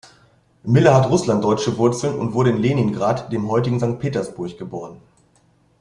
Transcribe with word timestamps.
Miller 0.63 0.95
hat 0.95 1.11
russlanddeutsche 1.11 1.77
Wurzeln 1.77 2.15
und 2.17 2.33
wurde 2.33 2.49
in 2.49 2.57
Leningrad, 2.57 3.31
dem 3.31 3.47
heutigen 3.49 3.79
Sankt 3.79 3.99
Petersburg, 3.99 4.57
geboren. 4.57 4.97